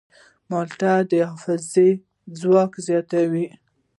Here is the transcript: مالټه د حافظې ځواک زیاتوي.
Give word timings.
مالټه 0.49 0.93
د 1.09 1.11
حافظې 1.29 1.89
ځواک 2.39 2.71
زیاتوي. 2.87 3.47